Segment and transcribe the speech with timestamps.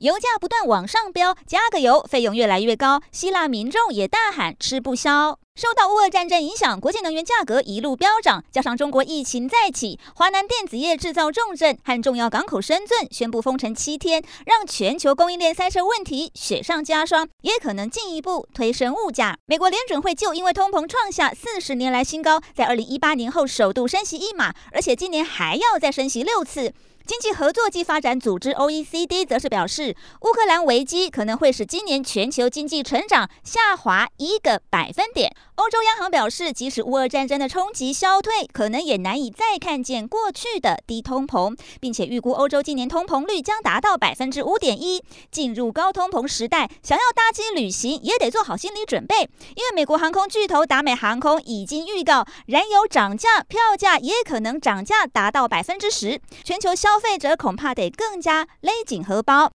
[0.00, 5.38] 油价不断往上飙，加个油费用越来越高，希腊民众也大喊吃不消。
[5.54, 19.36] 受到乌俄战争影响，国际能源价格一路飙涨，加上中国疫情再起，华南电子业制造重镇和重要港口深圳宣布封城七天，让全球供应链塞车问题雪上加霜，也可能进一步推升物价。
[19.44, 26.72] 美国联准会就因为通膨创下四十年来新高，在二零一八年后首度升息一码，而且今年还要再升息六次。
[27.10, 35.34] 经济合作暨发展组织 （OECD） 则是表示，乌克兰危机可能会使今年全球经济成长下滑一个百分点。
[35.56, 45.02] 欧洲央行表示，即使乌俄战争的冲击消退，可能也难以再看见过去的低通膨，并且预估欧洲今年通膨率将达到百分之五点一。
[45.32, 49.22] 进入高通膨时代，想要搭机旅行也得做好心理准备，
[49.56, 56.20] 因为美国航空巨头达美航空已经预告，燃油涨价，票价也可能涨价达到百分之十。
[56.44, 59.48] 全球消消消费者恐怕得更加勒紧荷包。